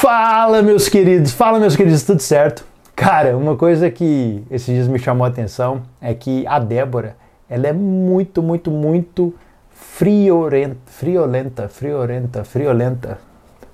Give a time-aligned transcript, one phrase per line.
[0.00, 2.64] Fala, meus queridos, fala, meus queridos, tudo certo?
[2.94, 7.16] Cara, uma coisa que esses dias me chamou a atenção é que a Débora,
[7.50, 9.34] ela é muito, muito, muito
[9.72, 13.18] friorenta, friolenta, friorenta, friolenta.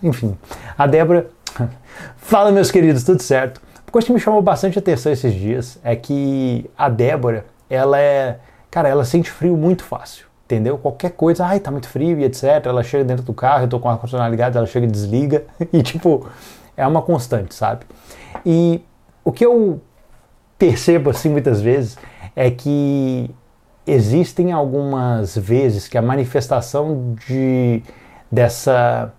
[0.02, 0.34] Enfim,
[0.78, 1.26] a Débora.
[2.16, 3.60] fala, meus queridos, tudo certo?
[3.86, 8.38] Uma coisa que me chamou bastante atenção esses dias é que a Débora, ela é.
[8.70, 10.78] Cara, ela sente frio muito fácil entendeu?
[10.78, 12.44] Qualquer coisa, ai, tá muito frio e etc.
[12.64, 15.44] Ela chega dentro do carro, eu tô com o ar-condicionado ligado, ela chega e desliga.
[15.72, 16.26] E, tipo,
[16.76, 17.84] é uma constante, sabe?
[18.44, 18.82] E
[19.24, 19.80] o que eu
[20.58, 21.96] percebo, assim, muitas vezes,
[22.36, 23.30] é que
[23.86, 27.82] existem algumas vezes que a manifestação de,
[28.30, 29.12] dessa,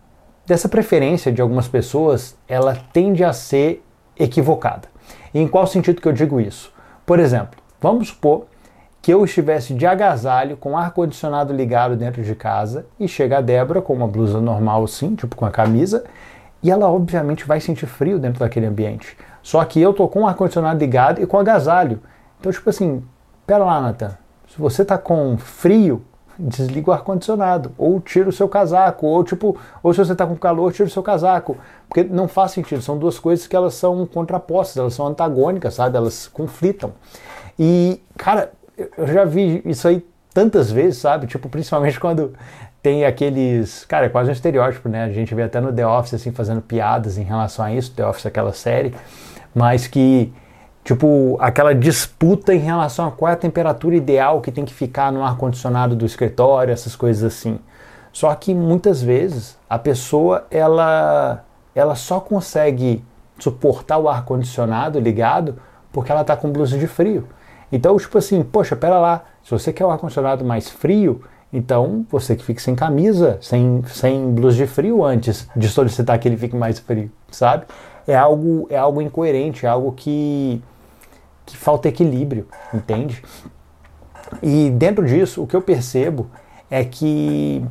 [0.45, 3.83] dessa preferência de algumas pessoas, ela tende a ser
[4.17, 4.87] equivocada.
[5.33, 6.71] E em qual sentido que eu digo isso?
[7.05, 8.45] Por exemplo, vamos supor
[9.05, 13.79] que eu estivesse de agasalho, com ar-condicionado ligado dentro de casa, e chega a Débora
[13.79, 16.05] com uma blusa normal assim, tipo com a camisa,
[16.63, 19.15] e ela obviamente vai sentir frio dentro daquele ambiente.
[19.43, 22.01] Só que eu tô com o ar-condicionado ligado e com agasalho.
[22.39, 23.03] Então, tipo assim,
[23.45, 26.03] pera lá, Nathan, se você tá com frio,
[26.39, 30.35] desliga o ar-condicionado, ou tira o seu casaco, ou tipo, ou se você tá com
[30.35, 31.57] calor, tira o seu casaco.
[31.87, 35.95] Porque não faz sentido, são duas coisas que elas são contrapostas, elas são antagônicas, sabe?
[35.95, 36.91] Elas conflitam.
[37.59, 41.27] E, cara, eu já vi isso aí tantas vezes, sabe?
[41.27, 42.33] Tipo, principalmente quando
[42.81, 43.85] tem aqueles.
[43.85, 45.05] Cara, é quase um estereótipo, né?
[45.05, 48.05] A gente vê até no The Office, assim, fazendo piadas em relação a isso, The
[48.05, 48.93] Office, aquela série,
[49.53, 50.31] mas que.
[50.83, 55.11] Tipo, aquela disputa em relação a qual é a temperatura ideal que tem que ficar
[55.11, 57.57] no ar-condicionado do escritório, essas coisas assim.
[58.11, 63.03] Só que muitas vezes a pessoa ela, ela só consegue
[63.39, 65.55] suportar o ar-condicionado ligado
[65.91, 67.27] porque ela está com blusa de frio.
[67.75, 71.21] Então, tipo assim, poxa, pera lá, se você quer o ar-condicionado mais frio,
[71.51, 76.25] então você que fique sem camisa, sem, sem blusa de frio antes de solicitar que
[76.25, 77.65] ele fique mais frio, sabe?
[78.07, 80.63] É algo, é algo incoerente, é algo que,
[81.45, 83.21] que falta equilíbrio, entende?
[84.41, 86.27] E dentro disso, o que eu percebo
[86.71, 87.61] é que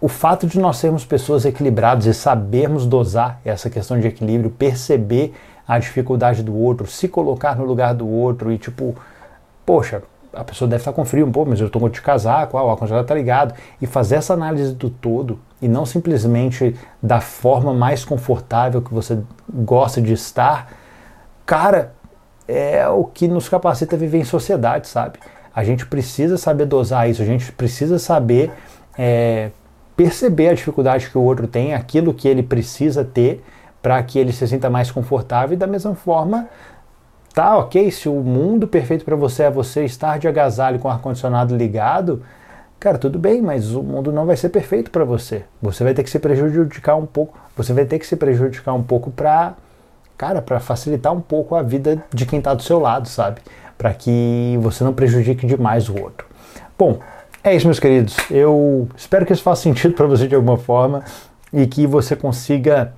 [0.00, 5.32] o fato de nós sermos pessoas equilibradas e sabermos dosar essa questão de equilíbrio, perceber
[5.66, 8.96] a dificuldade do outro, se colocar no lugar do outro e tipo
[9.68, 10.02] poxa,
[10.32, 13.04] a pessoa deve estar com frio, pô, mas eu estou de casaco, ah, o ar-condicionado
[13.04, 13.52] está ligado.
[13.82, 19.18] E fazer essa análise do todo e não simplesmente da forma mais confortável que você
[19.46, 20.72] gosta de estar,
[21.44, 21.92] cara,
[22.48, 25.18] é o que nos capacita a viver em sociedade, sabe?
[25.54, 28.50] A gente precisa saber dosar isso, a gente precisa saber
[28.96, 29.50] é,
[29.94, 33.44] perceber a dificuldade que o outro tem, aquilo que ele precisa ter
[33.82, 36.48] para que ele se sinta mais confortável e da mesma forma
[37.34, 40.90] Tá ok, se o mundo perfeito para você é você estar de agasalho com o
[40.90, 42.22] ar-condicionado ligado,
[42.80, 45.44] cara, tudo bem, mas o mundo não vai ser perfeito para você.
[45.62, 48.82] Você vai ter que se prejudicar um pouco, você vai ter que se prejudicar um
[48.82, 49.54] pouco para,
[50.16, 53.40] cara, para facilitar um pouco a vida de quem está do seu lado, sabe?
[53.76, 56.26] Para que você não prejudique demais o outro.
[56.76, 56.98] Bom,
[57.44, 58.16] é isso, meus queridos.
[58.30, 61.04] Eu espero que isso faça sentido para você de alguma forma
[61.52, 62.92] e que você consiga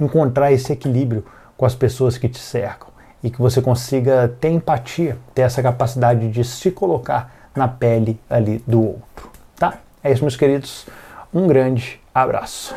[0.00, 1.24] encontrar esse equilíbrio
[1.56, 2.91] com as pessoas que te cercam
[3.22, 8.62] e que você consiga ter empatia, ter essa capacidade de se colocar na pele ali
[8.66, 9.78] do outro, tá?
[10.02, 10.86] É isso, meus queridos.
[11.32, 12.74] Um grande abraço.